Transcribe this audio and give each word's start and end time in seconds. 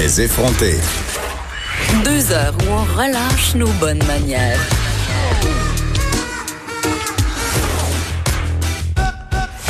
Les 0.00 0.20
effronter. 0.20 0.76
Deux 2.04 2.30
heures 2.32 2.54
où 2.60 2.70
on 2.70 2.84
relâche 2.96 3.56
nos 3.56 3.66
bonnes 3.80 4.02
manières. 4.06 4.60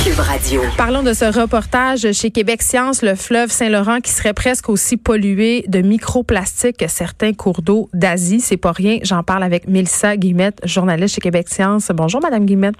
Cube 0.04 0.19
Radio. 0.19 0.61
Parlons 0.77 1.03
de 1.03 1.14
ce 1.14 1.25
reportage 1.25 2.12
chez 2.12 2.30
Québec 2.30 2.61
Science, 2.61 3.01
le 3.01 3.14
fleuve 3.14 3.51
Saint-Laurent 3.51 4.01
qui 4.03 4.10
serait 4.10 4.35
presque 4.35 4.69
aussi 4.69 4.99
pollué 4.99 5.64
de 5.67 5.81
microplastiques 5.81 6.76
que 6.76 6.88
certains 6.88 7.33
cours 7.33 7.63
d'eau 7.63 7.88
d'Asie. 7.95 8.40
C'est 8.40 8.58
pas 8.58 8.72
rien. 8.72 8.99
J'en 9.04 9.22
parle 9.22 9.42
avec 9.42 9.67
Mélissa 9.67 10.19
Guillemette, 10.19 10.60
journaliste 10.65 11.15
chez 11.15 11.22
Québec 11.22 11.49
Science. 11.49 11.90
Bonjour, 11.95 12.21
Madame 12.21 12.45
Guillemette. 12.45 12.76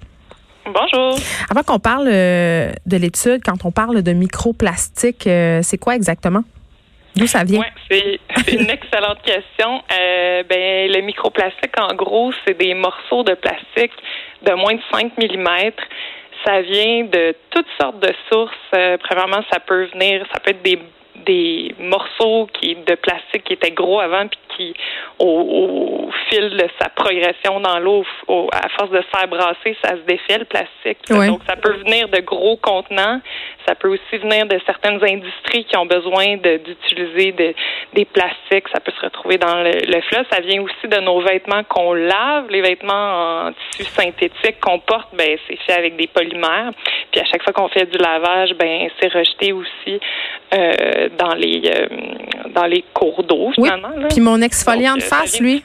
Bonjour. 0.67 1.19
Avant 1.49 1.63
qu'on 1.63 1.79
parle 1.79 2.11
euh, 2.13 2.73
de 2.85 2.97
l'étude, 2.99 3.41
quand 3.43 3.65
on 3.65 3.71
parle 3.71 4.03
de 4.03 4.13
microplastiques, 4.13 5.27
euh, 5.27 5.61
c'est 5.63 5.79
quoi 5.79 5.97
exactement? 5.97 6.45
Ça 7.27 7.45
vient? 7.45 7.61
Oui, 7.91 8.21
c'est 8.37 8.53
une 8.53 8.71
excellente 8.71 9.23
question. 9.23 9.83
Euh, 9.93 10.43
ben, 10.49 10.91
le 10.91 11.01
microplastique, 11.01 11.79
en 11.79 11.95
gros, 11.95 12.33
c'est 12.47 12.57
des 12.59 12.75
morceaux 12.75 13.23
de 13.23 13.35
plastique 13.35 13.93
de 14.43 14.53
moins 14.53 14.75
de 14.75 14.81
5 14.93 15.13
mm. 15.19 15.71
Ça 16.45 16.61
vient 16.63 17.05
de 17.05 17.35
toutes 17.51 17.67
sortes 17.81 18.01
de 18.01 18.13
sources. 18.31 18.55
premièrement, 18.71 19.43
ça 19.53 19.61
peut 19.61 19.85
venir, 19.93 20.25
ça 20.33 20.41
peut 20.41 20.51
être 20.51 20.63
des 20.63 20.79
des 21.27 21.75
morceaux 21.79 22.49
qui 22.53 22.75
de 22.75 22.95
plastique 22.95 23.45
qui 23.45 23.53
étaient 23.55 23.71
gros 23.71 24.01
avant 24.01 24.27
puis 24.29 24.39
qui 24.57 24.75
au, 25.19 25.98
fil 26.31 26.51
de 26.51 26.69
sa 26.81 26.89
progression 26.91 27.61
dans 27.61 27.79
l'eau 27.79 28.05
à 28.53 28.69
force 28.71 28.91
de 28.91 29.01
se 29.01 29.17
faire 29.17 29.29
brasser 29.29 29.77
ça 29.83 29.91
se 29.93 30.03
défait 30.07 30.39
le 30.39 30.45
plastique 30.45 30.99
donc 31.09 31.41
ça 31.49 31.57
peut 31.57 31.73
venir 31.73 32.09
de 32.09 32.21
gros 32.21 32.57
contenants. 32.57 33.21
Ça 33.67 33.75
peut 33.75 33.89
aussi 33.89 34.19
venir 34.19 34.47
de 34.47 34.59
certaines 34.65 35.03
industries 35.03 35.65
qui 35.65 35.77
ont 35.77 35.87
besoin 35.87 36.37
d'utiliser 36.37 37.33
de, 37.33 37.55
des 37.95 38.05
plastiques. 38.05 38.69
Ça 38.73 38.81
peut 38.81 38.93
se 38.99 39.05
retrouver 39.05 39.37
dans 39.37 39.63
le, 39.63 39.71
le 39.71 40.01
fleuve. 40.03 40.25
Ça 40.33 40.41
vient 40.41 40.63
aussi 40.63 40.89
de 40.89 41.01
nos 41.01 41.21
vêtements 41.21 41.65
qu'on 41.65 41.93
lave. 41.93 42.47
Les 42.51 42.63
vêtements 42.63 43.47
en 43.47 43.53
tissu 43.53 43.85
synthétique 43.85 44.61
qu'on 44.61 44.79
porte 44.79 45.09
ben 45.15 45.39
c'est 45.47 45.59
fait 45.67 45.75
avec 45.79 45.97
des 45.97 46.07
polymères. 46.07 46.73
Puis 47.11 47.21
à 47.21 47.25
chaque 47.25 47.43
fois 47.43 47.53
qu'on 47.53 47.69
fait 47.69 47.87
du 47.87 47.99
lavage 47.99 48.55
ben 48.55 48.89
c'est 49.01 49.13
rejeté 49.13 49.53
aussi 49.53 50.01
euh, 50.55 51.09
dans 51.19 51.35
les 51.35 51.63
euh, 51.67 51.87
dans 52.59 52.67
les 52.67 52.85
cours 52.93 53.23
d'eau 53.25 53.51
finalement. 53.55 53.91
Puis 54.11 54.21
mon 54.21 54.41
exfoliant 54.41 54.97
de 54.97 55.03
euh, 55.03 55.07
face, 55.07 55.41
lui, 55.41 55.63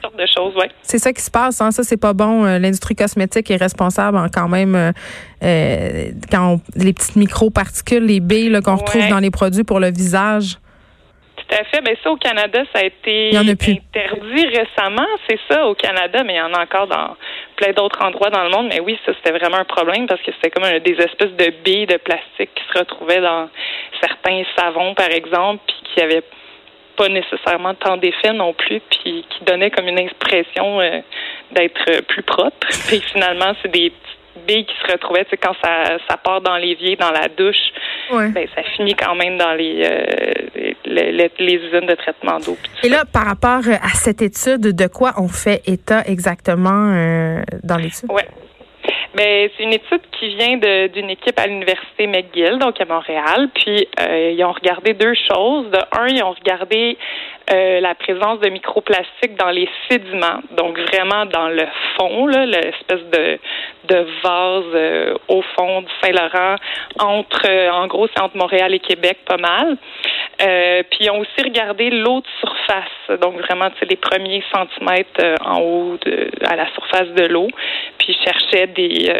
c'est 0.82 0.98
ça 0.98 1.12
qui 1.12 1.22
se 1.22 1.30
passe. 1.30 1.60
Hein? 1.60 1.70
Ça 1.70 1.82
c'est 1.82 2.00
pas 2.00 2.12
bon. 2.12 2.44
L'industrie 2.44 2.94
cosmétique 2.94 3.50
est 3.50 3.56
responsable 3.56 4.18
quand 4.32 4.48
même 4.48 4.92
quand 5.40 6.60
les 6.76 6.92
petites 6.92 7.16
micro-particules, 7.16 8.04
les 8.04 8.20
billes 8.20 8.58
qu'on 8.64 8.76
retrouve 8.76 9.08
dans 9.08 9.20
les 9.20 9.30
produits 9.30 9.64
pour 9.64 9.80
le 9.80 9.90
visage. 9.90 10.58
Tout 11.36 11.54
à 11.54 11.64
fait. 11.64 11.80
Mais 11.82 11.94
ben, 11.94 11.96
ça, 12.02 12.10
au 12.10 12.16
Canada, 12.16 12.62
ça 12.72 12.80
a 12.80 12.84
été 12.84 13.36
interdit 13.36 14.46
récemment. 14.46 15.06
C'est 15.28 15.38
ça, 15.50 15.66
au 15.66 15.74
Canada, 15.74 16.22
mais 16.24 16.34
il 16.34 16.36
y 16.36 16.40
en 16.40 16.52
a 16.54 16.62
encore 16.62 16.86
dans 16.86 17.16
plein 17.56 17.72
d'autres 17.72 18.02
endroits 18.02 18.30
dans 18.30 18.44
le 18.44 18.50
monde. 18.50 18.68
Mais 18.68 18.80
oui, 18.80 18.98
ça, 19.04 19.12
c'était 19.16 19.36
vraiment 19.36 19.58
un 19.58 19.64
problème 19.64 20.06
parce 20.06 20.22
que 20.22 20.32
c'était 20.32 20.50
comme 20.50 20.64
des 20.78 20.92
espèces 20.92 21.32
de 21.32 21.52
billes 21.64 21.86
de 21.86 21.96
plastique 21.96 22.50
qui 22.54 22.64
se 22.72 22.78
retrouvaient 22.78 23.20
dans 23.20 23.48
certains 24.00 24.42
savons, 24.56 24.94
par 24.94 25.10
exemple, 25.10 25.62
puis 25.66 25.76
qui 25.92 26.02
avaient 26.02 26.24
pas 26.96 27.08
nécessairement 27.08 27.74
tant 27.74 27.96
d'effets 27.96 28.32
non 28.32 28.52
plus, 28.52 28.80
puis 28.90 29.24
qui 29.28 29.44
donnaient 29.44 29.70
comme 29.70 29.88
une 29.88 29.98
impression 29.98 30.80
euh, 30.80 31.00
d'être 31.52 32.02
plus 32.08 32.22
propre. 32.22 32.66
Puis 32.88 33.00
finalement, 33.12 33.52
c'est 33.62 33.70
des 33.70 33.92
billes 34.46 34.66
qui 34.66 34.74
se 34.86 34.92
retrouvaient, 34.92 35.24
tu 35.24 35.36
quand 35.36 35.54
ça, 35.62 35.98
ça 36.08 36.16
part 36.16 36.40
dans 36.40 36.56
l'évier, 36.56 36.96
dans 36.96 37.10
la 37.10 37.28
douche, 37.28 37.70
ben, 38.10 38.46
ça 38.54 38.62
finit 38.76 38.94
quand 38.94 39.14
même 39.14 39.38
dans 39.38 39.52
les, 39.54 39.82
euh, 39.84 40.72
les, 40.84 41.30
les, 41.38 41.54
usines 41.54 41.86
de 41.86 41.94
traitement 41.94 42.38
d'eau. 42.38 42.56
Et 42.82 42.88
là, 42.88 43.04
par 43.10 43.26
rapport 43.26 43.60
à 43.68 43.88
cette 43.94 44.22
étude, 44.22 44.74
de 44.74 44.86
quoi 44.86 45.12
on 45.16 45.28
fait 45.28 45.62
état 45.66 46.02
exactement 46.06 46.92
euh, 46.92 47.42
dans 47.62 47.76
l'étude? 47.76 48.10
Oui. 48.10 48.22
Ben, 49.14 49.48
c'est 49.56 49.62
une 49.62 49.72
étude 49.72 50.00
qui 50.18 50.34
vient 50.34 50.56
d'une 50.88 51.08
équipe 51.08 51.38
à 51.38 51.46
l'université 51.46 52.08
McGill, 52.08 52.58
donc 52.58 52.80
à 52.80 52.84
Montréal. 52.84 53.48
Puis 53.54 53.86
euh, 54.00 54.32
ils 54.36 54.44
ont 54.44 54.50
regardé 54.50 54.92
deux 54.92 55.14
choses. 55.14 55.70
De 55.70 55.78
un, 55.96 56.08
ils 56.08 56.22
ont 56.24 56.32
regardé 56.32 56.98
euh, 57.52 57.80
la 57.80 57.94
présence 57.94 58.40
de 58.40 58.48
microplastiques 58.48 59.36
dans 59.38 59.50
les 59.50 59.68
sédiments, 59.88 60.40
donc 60.56 60.78
vraiment 60.78 61.26
dans 61.26 61.48
le 61.48 61.64
fond, 61.96 62.26
l'espèce 62.26 63.04
de, 63.12 63.38
vase 64.24 64.64
euh, 64.74 65.14
au 65.28 65.42
fond 65.56 65.82
du 65.82 65.92
Saint-Laurent, 66.02 66.56
entre, 66.98 67.70
en 67.70 67.86
gros, 67.86 68.08
c'est 68.08 68.20
entre 68.20 68.36
Montréal 68.36 68.74
et 68.74 68.80
Québec, 68.80 69.18
pas 69.26 69.36
mal. 69.36 69.76
Puis 70.38 71.04
ils 71.04 71.10
ont 71.10 71.20
aussi 71.20 71.42
regardé 71.44 71.90
l'eau 71.90 72.20
de 72.20 72.26
surface, 72.40 72.53
donc 73.20 73.36
vraiment 73.38 73.70
les 73.88 73.96
premiers 73.96 74.42
centimètres 74.54 75.36
en 75.44 75.60
haut 75.60 75.98
de, 76.04 76.30
à 76.46 76.56
la 76.56 76.66
surface 76.72 77.08
de 77.08 77.26
l'eau. 77.26 77.48
Puis 77.98 78.16
cherchaient 78.24 78.66
des 78.68 79.12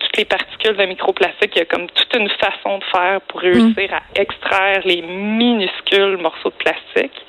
toutes 0.00 0.16
les 0.16 0.24
particules 0.24 0.76
de 0.76 0.84
microplastiques. 0.84 1.52
Il 1.54 1.58
y 1.58 1.62
a 1.62 1.64
comme 1.66 1.88
toute 1.88 2.14
une 2.16 2.28
façon 2.28 2.78
de 2.78 2.84
faire 2.84 3.20
pour 3.22 3.40
réussir 3.40 3.90
à 3.92 4.20
extraire 4.20 4.80
les 4.84 5.02
minuscules 5.02 6.18
morceaux 6.18 6.50
de 6.50 6.54
plastique. 6.54 7.22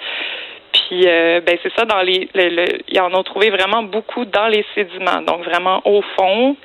Puis 0.73 1.03
euh, 1.07 1.39
ben 1.41 1.57
c'est 1.61 1.71
ça 1.77 1.85
dans 1.85 2.01
les 2.01 2.29
le, 2.33 2.65
ils 2.89 2.99
en 2.99 3.13
ont 3.13 3.23
trouvé 3.23 3.49
vraiment 3.49 3.83
beaucoup 3.83 4.25
dans 4.25 4.47
les 4.47 4.65
sédiments, 4.75 5.21
donc 5.21 5.43
vraiment 5.43 5.81
au 5.85 6.01
fond. 6.17 6.55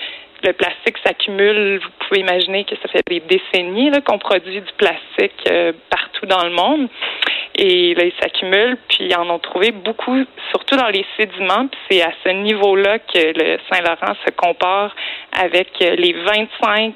Le 0.44 0.52
plastique 0.52 0.96
s'accumule. 1.04 1.80
Vous 1.82 2.06
pouvez 2.06 2.20
imaginer 2.20 2.64
que 2.64 2.76
ça 2.76 2.88
fait 2.88 3.02
des 3.08 3.20
décennies 3.20 3.90
qu'on 4.06 4.18
produit 4.18 4.60
du 4.60 4.72
plastique 4.76 5.34
euh, 5.50 5.72
partout 5.90 6.26
dans 6.26 6.44
le 6.44 6.50
monde. 6.50 6.88
Et 7.60 7.92
là, 7.94 8.04
il 8.04 8.12
s'accumule, 8.20 8.76
puis 8.88 9.08
ils 9.08 9.16
en 9.16 9.28
ont 9.28 9.40
trouvé 9.40 9.72
beaucoup, 9.72 10.16
surtout 10.50 10.76
dans 10.76 10.86
les 10.86 11.04
sédiments. 11.16 11.66
Puis 11.66 11.80
c'est 11.90 12.02
à 12.02 12.12
ce 12.22 12.28
niveau-là 12.28 13.00
que 13.00 13.18
le 13.18 13.58
Saint-Laurent 13.68 14.14
se 14.24 14.30
compare 14.30 14.94
avec 15.32 15.68
les 15.80 16.12
25 16.12 16.94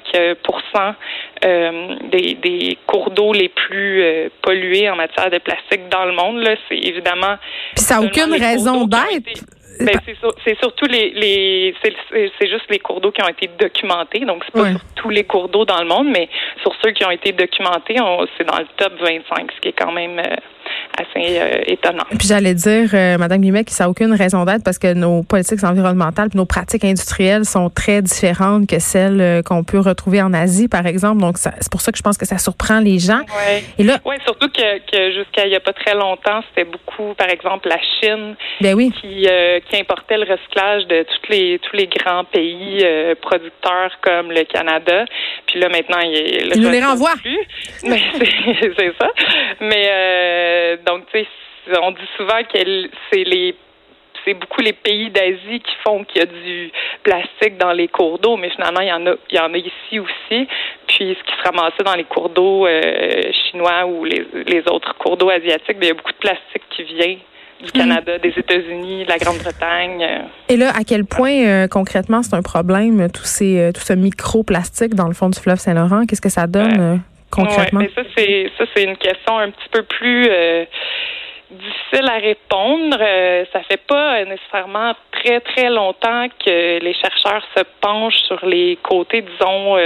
euh, 1.45 1.95
des, 2.09 2.35
des 2.35 2.77
cours 2.87 3.11
d'eau 3.11 3.33
les 3.33 3.49
plus 3.49 4.01
euh, 4.01 4.29
pollués 4.41 4.89
en 4.89 4.95
matière 4.95 5.29
de 5.29 5.39
plastique 5.39 5.89
dans 5.89 6.05
le 6.05 6.13
monde. 6.13 6.37
Là, 6.37 6.55
c'est 6.69 6.77
évidemment. 6.77 7.35
Puis 7.75 7.83
ça 7.83 7.99
n'a 7.99 8.07
aucune 8.07 8.31
raison 8.31 8.85
d'être. 8.85 9.43
Ben, 9.79 9.99
c'est, 10.45 10.57
surtout 10.59 10.85
les, 10.85 11.11
les 11.11 11.75
c'est, 11.81 12.47
juste 12.47 12.69
les 12.69 12.79
cours 12.79 13.01
d'eau 13.01 13.11
qui 13.11 13.23
ont 13.23 13.29
été 13.29 13.49
documentés. 13.59 14.19
Donc, 14.19 14.43
c'est 14.45 14.53
pas 14.53 14.69
sur 14.69 14.81
tous 14.95 15.09
les 15.09 15.23
cours 15.23 15.49
d'eau 15.49 15.65
dans 15.65 15.81
le 15.81 15.87
monde, 15.87 16.07
mais 16.09 16.29
sur 16.61 16.73
ceux 16.83 16.91
qui 16.91 17.05
ont 17.05 17.11
été 17.11 17.31
documentés, 17.31 17.95
c'est 18.37 18.45
dans 18.45 18.59
le 18.59 18.67
top 18.77 18.93
25, 18.99 19.51
ce 19.51 19.61
qui 19.61 19.69
est 19.69 19.73
quand 19.73 19.91
même 19.91 20.19
euh, 20.19 20.35
assez 20.97 21.39
euh, 21.39 21.61
étonnant. 21.65 22.03
Puis 22.09 22.27
j'allais 22.27 22.53
dire, 22.53 22.89
euh, 22.93 23.17
Madame 23.17 23.41
Guimet, 23.41 23.63
que 23.63 23.71
ça 23.71 23.85
n'a 23.85 23.89
aucune 23.89 24.13
raison 24.13 24.45
d'être 24.45 24.63
parce 24.63 24.77
que 24.77 24.93
nos 24.93 25.23
politiques 25.23 25.63
environnementales 25.63 26.29
nos 26.35 26.45
pratiques 26.45 26.83
industrielles 26.83 27.45
sont 27.45 27.69
très 27.69 28.01
différentes 28.01 28.67
que 28.67 28.79
celles 28.79 29.21
euh, 29.21 29.41
qu'on 29.41 29.63
peut 29.63 29.79
retrouver 29.79 30.21
en 30.21 30.33
Asie, 30.33 30.67
par 30.67 30.85
exemple. 30.85 31.21
Donc, 31.21 31.37
c'est 31.37 31.71
pour 31.71 31.81
ça 31.81 31.91
que 31.91 31.97
je 31.97 32.03
pense 32.03 32.17
que 32.17 32.25
ça 32.25 32.37
surprend 32.37 32.79
les 32.79 32.99
gens. 32.99 33.21
Oui, 33.21 33.63
Et 33.77 33.83
là, 33.83 33.97
ouais, 34.05 34.17
surtout 34.25 34.47
que, 34.49 34.79
que 34.91 35.13
jusqu'à 35.13 35.45
il 35.45 35.49
n'y 35.49 35.55
a 35.55 35.59
pas 35.59 35.73
très 35.73 35.95
longtemps, 35.95 36.41
c'était 36.49 36.69
beaucoup, 36.69 37.13
par 37.15 37.29
exemple, 37.29 37.67
la 37.67 37.77
Chine 37.99 38.35
ben 38.61 38.73
oui. 38.75 38.91
qui, 39.01 39.27
qui 39.69 39.79
importait 39.79 40.17
le 40.17 40.31
recyclage 40.31 40.87
de 40.87 41.03
tous 41.03 41.31
les, 41.31 41.59
tous 41.59 41.75
les 41.75 41.87
grands 41.87 42.23
pays 42.23 42.85
producteurs 43.21 43.91
comme 44.01 44.31
le 44.31 44.43
Canada. 44.45 45.05
Puis 45.47 45.59
là, 45.59 45.69
maintenant, 45.69 45.99
il, 46.03 46.51
il 46.55 46.61
nous 46.61 46.69
les 46.69 46.83
renvoie. 46.83 47.13
Mais 47.83 48.01
c'est 48.77 48.93
ça. 48.99 49.09
Mais 49.61 50.77
donc, 50.85 51.05
tu 51.11 51.19
sais, 51.19 51.27
on 51.81 51.91
dit 51.91 52.09
souvent 52.17 52.43
que 52.43 52.57
c'est 53.11 53.23
les 53.23 53.55
c'est 54.25 54.33
beaucoup 54.33 54.61
les 54.61 54.73
pays 54.73 55.09
d'Asie 55.09 55.59
qui 55.59 55.75
font 55.83 56.03
qu'il 56.03 56.19
y 56.19 56.23
a 56.23 56.25
du 56.25 56.71
plastique 57.03 57.57
dans 57.57 57.71
les 57.71 57.87
cours 57.87 58.19
d'eau, 58.19 58.37
mais 58.37 58.49
finalement, 58.49 58.81
il 58.81 58.87
y 58.87 58.93
en 58.93 59.05
a, 59.05 59.15
il 59.29 59.35
y 59.35 59.39
en 59.39 59.53
a 59.53 59.57
ici 59.57 59.99
aussi. 59.99 60.47
Puis, 60.87 61.17
ce 61.17 61.23
qui 61.23 61.37
se 61.37 61.43
ramassait 61.43 61.83
dans 61.83 61.95
les 61.95 62.05
cours 62.05 62.29
d'eau 62.29 62.65
euh, 62.65 62.81
chinois 63.31 63.85
ou 63.85 64.05
les, 64.05 64.25
les 64.47 64.63
autres 64.69 64.95
cours 64.97 65.17
d'eau 65.17 65.29
asiatiques, 65.29 65.79
bien, 65.79 65.81
il 65.81 65.87
y 65.87 65.91
a 65.91 65.95
beaucoup 65.95 66.11
de 66.11 66.17
plastique 66.17 66.63
qui 66.69 66.83
vient 66.83 67.17
du 67.61 67.67
mm. 67.67 67.71
Canada, 67.71 68.17
des 68.19 68.33
États-Unis, 68.35 69.05
de 69.05 69.09
la 69.09 69.17
Grande-Bretagne. 69.17 70.07
Et 70.49 70.57
là, 70.57 70.71
à 70.75 70.83
quel 70.83 71.05
point 71.05 71.45
euh, 71.45 71.67
concrètement 71.67 72.23
c'est 72.23 72.35
un 72.35 72.41
problème, 72.41 73.09
tous 73.11 73.25
ces, 73.25 73.59
euh, 73.59 73.71
tout 73.71 73.81
ce 73.81 73.93
microplastique 73.93 74.95
dans 74.95 75.07
le 75.07 75.13
fond 75.13 75.29
du 75.29 75.39
fleuve 75.39 75.59
Saint-Laurent? 75.59 76.05
Qu'est-ce 76.05 76.21
que 76.21 76.29
ça 76.29 76.47
donne? 76.47 77.01
Concrètement? 77.33 77.81
mais 77.81 77.89
ça, 77.95 78.01
c'est 78.15 78.51
ça, 78.57 78.65
c'est 78.75 78.83
une 78.83 78.97
question 78.97 79.37
un 79.37 79.49
petit 79.51 79.69
peu 79.69 79.83
plus 79.83 80.27
euh, 80.29 80.65
difficile 81.51 82.09
à 82.09 82.17
répondre. 82.17 82.97
Euh, 82.99 83.45
ça 83.51 83.61
fait 83.63 83.81
pas 83.85 84.23
nécessairement 84.25 84.93
très, 85.11 85.39
très 85.41 85.69
longtemps 85.69 86.27
que 86.43 86.79
les 86.79 86.93
chercheurs 86.93 87.43
se 87.55 87.63
penchent 87.81 88.23
sur 88.27 88.45
les 88.45 88.77
côtés, 88.83 89.21
disons, 89.21 89.77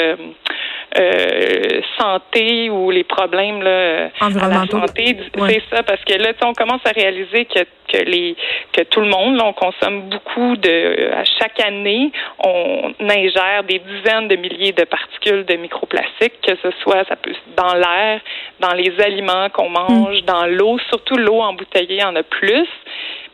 euh, 0.95 1.81
santé 1.99 2.69
ou 2.69 2.91
les 2.91 3.03
problèmes 3.03 3.61
là, 3.61 4.09
environnementaux. 4.21 4.79
santé. 4.79 5.17
C'est 5.47 5.63
ça, 5.69 5.83
parce 5.83 6.03
que 6.05 6.13
là, 6.13 6.31
on 6.43 6.53
commence 6.53 6.81
à 6.85 6.91
réaliser 6.91 7.45
que, 7.45 7.59
que 7.91 8.03
les 8.05 8.35
que 8.71 8.83
tout 8.83 9.01
le 9.01 9.09
monde, 9.09 9.35
là, 9.35 9.45
on 9.45 9.53
consomme 9.53 10.09
beaucoup 10.09 10.55
de 10.55 11.11
à 11.13 11.25
chaque 11.25 11.59
année, 11.59 12.11
on 12.43 12.93
ingère 13.01 13.63
des 13.67 13.79
dizaines 13.79 14.27
de 14.29 14.37
milliers 14.37 14.71
de 14.71 14.85
particules 14.85 15.45
de 15.45 15.55
microplastiques, 15.55 16.39
que 16.41 16.55
ce 16.63 16.71
soit 16.81 17.03
ça 17.09 17.15
peut 17.17 17.33
dans 17.57 17.73
l'air, 17.73 18.21
dans 18.59 18.73
les 18.73 18.93
aliments 19.01 19.49
qu'on 19.49 19.69
mange, 19.69 20.21
mm. 20.21 20.25
dans 20.25 20.45
l'eau, 20.45 20.77
surtout 20.89 21.17
l'eau 21.17 21.41
embouteillée, 21.41 22.03
en 22.03 22.15
a 22.15 22.23
plus. 22.23 22.67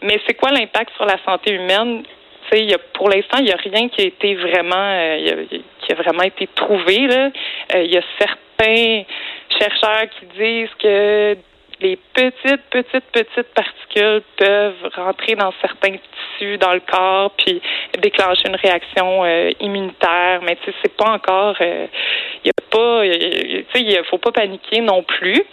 Mais 0.01 0.19
c'est 0.27 0.33
quoi 0.33 0.51
l'impact 0.51 0.91
sur 0.95 1.05
la 1.05 1.17
santé 1.23 1.53
humaine? 1.53 2.03
Pour 2.93 3.09
l'instant, 3.09 3.37
il 3.39 3.45
n'y 3.45 3.51
a 3.51 3.57
rien 3.57 3.89
qui 3.89 4.01
a 4.01 4.05
été 4.05 4.35
vraiment 4.35 4.75
euh, 4.75 5.45
qui 5.81 5.91
a 5.91 5.95
vraiment 5.95 6.23
été 6.23 6.47
trouvé. 6.53 7.07
Euh, 7.09 7.29
il 7.75 7.91
y 7.91 7.97
a 7.97 8.03
certains 8.19 9.03
chercheurs 9.57 10.05
qui 10.19 10.25
disent 10.37 10.75
que 10.79 11.35
les 11.81 11.97
petites, 12.13 12.61
petites, 12.69 13.05
petites 13.11 13.53
particules 13.53 14.21
peuvent 14.37 14.89
rentrer 14.95 15.35
dans 15.35 15.51
certains 15.61 15.95
tissus 15.97 16.57
dans 16.57 16.73
le 16.73 16.81
corps 16.81 17.31
puis 17.31 17.59
déclencher 17.99 18.47
une 18.47 18.55
réaction 18.55 19.23
euh, 19.23 19.49
immunitaire. 19.59 20.41
Mais 20.43 20.55
tu 20.57 20.65
sais, 20.65 20.77
c'est 20.83 20.95
pas 20.95 21.09
encore. 21.09 21.55
Il 21.59 21.89
y 22.45 22.49
a 22.49 22.69
pas. 22.69 23.01
Tu 23.03 23.65
sais, 23.73 23.81
il 23.81 24.01
faut 24.11 24.19
pas 24.19 24.31
paniquer 24.31 24.81
non 24.81 25.01
plus. 25.01 25.43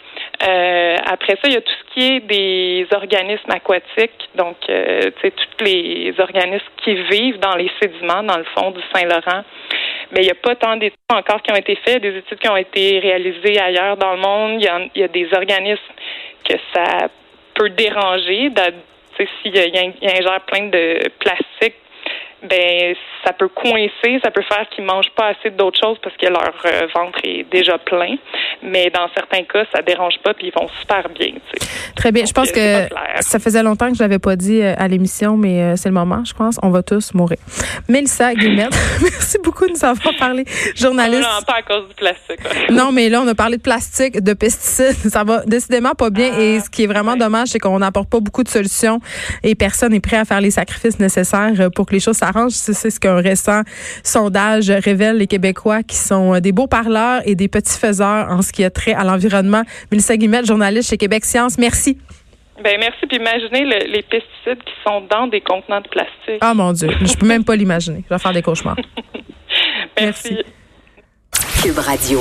Euh, 0.42 0.96
après 1.04 1.34
ça, 1.34 1.48
il 1.48 1.52
y 1.52 1.56
a 1.56 1.60
tout 1.60 1.72
ce 1.72 1.94
qui 1.94 2.14
est 2.14 2.20
des 2.20 2.86
organismes 2.92 3.50
aquatiques, 3.50 4.30
donc 4.34 4.56
euh, 4.70 5.10
tous 5.22 5.64
les 5.64 6.14
organismes 6.18 6.64
qui 6.82 6.94
vivent 6.94 7.38
dans 7.40 7.56
les 7.56 7.70
sédiments, 7.80 8.22
dans 8.22 8.38
le 8.38 8.44
fond 8.56 8.70
du 8.70 8.80
Saint-Laurent. 8.94 9.44
Mais 10.12 10.22
il 10.22 10.24
n'y 10.24 10.30
a 10.30 10.34
pas 10.34 10.56
tant 10.56 10.76
d'études 10.76 10.98
encore 11.12 11.42
qui 11.42 11.52
ont 11.52 11.56
été 11.56 11.76
faites, 11.84 12.00
des 12.00 12.16
études 12.16 12.38
qui 12.38 12.48
ont 12.48 12.56
été 12.56 12.98
réalisées 13.00 13.60
ailleurs 13.60 13.96
dans 13.96 14.12
le 14.12 14.20
monde. 14.20 14.62
Il 14.62 15.00
y 15.00 15.02
a, 15.04 15.08
des 15.08 15.28
organismes 15.34 15.82
que 16.48 16.54
ça 16.74 17.08
peut 17.54 17.70
déranger. 17.70 18.48
S'il 19.42 19.54
y, 19.54 19.58
y, 19.58 19.78
a 19.78 20.34
un 20.34 20.40
plein 20.40 20.68
de 20.68 21.00
plastique 21.18 21.74
ben 22.42 22.94
ça 23.30 23.36
peut 23.38 23.48
coincer, 23.48 24.18
ça 24.24 24.30
peut 24.30 24.42
faire 24.42 24.66
qu'ils 24.74 24.84
mangent 24.84 25.10
pas 25.14 25.28
assez 25.28 25.50
d'autres 25.50 25.78
choses 25.80 25.98
parce 26.02 26.16
que 26.16 26.26
leur 26.26 26.52
euh, 26.64 26.86
ventre 26.94 27.20
est 27.22 27.46
déjà 27.50 27.78
plein. 27.78 28.16
Mais 28.62 28.90
dans 28.90 29.08
certains 29.14 29.44
cas, 29.44 29.64
ça 29.72 29.82
dérange 29.82 30.14
pas 30.24 30.34
puis 30.34 30.48
ils 30.48 30.60
vont 30.60 30.68
super 30.80 31.08
bien. 31.10 31.34
Très 31.94 32.10
bien. 32.10 32.24
je 32.24 32.32
pense 32.32 32.50
euh, 32.56 32.88
que 32.88 32.94
ça 33.20 33.38
faisait 33.38 33.62
longtemps 33.62 33.88
que 33.88 33.94
je 33.96 34.02
l'avais 34.02 34.18
pas 34.18 34.34
dit 34.34 34.60
euh, 34.60 34.74
à 34.76 34.88
l'émission, 34.88 35.36
mais 35.36 35.76
c'est 35.76 35.88
le 35.88 35.94
moment. 35.94 36.24
Je 36.24 36.34
pense, 36.34 36.58
on 36.62 36.70
va 36.70 36.82
tous 36.82 37.14
mourir. 37.14 37.38
Mélissa 37.88 38.34
Guillemette, 38.34 38.76
merci 39.02 39.38
beaucoup 39.44 39.66
de 39.66 39.72
nous 39.72 39.84
avoir 39.84 40.14
parlé. 40.18 40.44
Journaliste. 40.74 41.22
Non, 41.22 41.42
pas 41.46 41.58
à 41.58 41.62
cause 41.62 41.88
du 41.88 41.94
plastique. 41.94 42.40
non, 42.70 42.90
mais 42.90 43.08
là 43.08 43.20
on 43.22 43.28
a 43.28 43.34
parlé 43.34 43.58
de 43.58 43.62
plastique, 43.62 44.20
de 44.20 44.32
pesticides. 44.32 45.08
Ça 45.10 45.22
va 45.22 45.44
décidément 45.46 45.94
pas 45.94 46.10
bien. 46.10 46.36
et 46.38 46.56
ah, 46.56 46.60
ce 46.60 46.70
qui 46.70 46.84
est 46.84 46.88
vraiment 46.88 47.16
dommage, 47.16 47.48
c'est 47.48 47.58
qu'on 47.58 47.78
n'apporte 47.78 48.10
pas 48.10 48.20
beaucoup 48.20 48.42
de 48.42 48.48
solutions 48.48 49.00
et 49.44 49.54
personne 49.54 49.92
n'est 49.92 50.00
prêt 50.00 50.16
à 50.16 50.24
faire 50.24 50.40
les 50.40 50.50
sacrifices 50.50 50.98
nécessaires 50.98 51.52
pour 51.74 51.86
que 51.86 51.94
les 51.94 52.00
choses 52.00 52.16
s'arrangent. 52.16 52.52
C'est 52.52 52.90
ce 52.90 52.98
qu'un 52.98 53.19
récent 53.20 53.62
sondage 54.02 54.70
révèle 54.70 55.16
les 55.16 55.26
Québécois 55.26 55.82
qui 55.82 55.96
sont 55.96 56.34
euh, 56.34 56.40
des 56.40 56.52
beaux 56.52 56.66
parleurs 56.66 57.22
et 57.24 57.34
des 57.34 57.48
petits 57.48 57.78
faiseurs 57.78 58.30
en 58.30 58.42
ce 58.42 58.52
qui 58.52 58.64
a 58.64 58.70
trait 58.70 58.94
à 58.94 59.04
l'environnement. 59.04 59.62
Mélissa 59.90 60.16
Guimette, 60.16 60.46
journaliste 60.46 60.90
chez 60.90 60.96
Québec 60.96 61.24
Science, 61.24 61.58
merci. 61.58 61.98
Ben 62.62 62.76
merci. 62.78 63.06
Puis 63.06 63.16
imaginez 63.16 63.64
les 63.64 64.02
pesticides 64.02 64.62
qui 64.64 64.74
sont 64.84 65.02
dans 65.10 65.26
des 65.26 65.40
contenants 65.40 65.80
de 65.80 65.88
plastique. 65.88 66.38
Ah 66.40 66.52
mon 66.54 66.72
Dieu, 66.72 66.90
je 67.00 67.14
peux 67.14 67.26
même 67.26 67.44
pas 67.44 67.56
l'imaginer. 67.56 68.04
Je 68.08 68.14
vais 68.14 68.18
faire 68.18 68.32
des 68.32 68.42
cauchemars. 68.42 68.76
merci. 70.00 70.34
merci. 70.34 71.62
Cube 71.62 71.78
Radio. 71.78 72.20